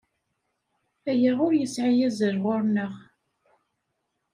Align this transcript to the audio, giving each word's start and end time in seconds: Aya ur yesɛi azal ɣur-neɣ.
Aya 1.11 1.31
ur 1.45 1.53
yesɛi 1.55 2.03
azal 2.07 2.35
ɣur-neɣ. 2.43 2.93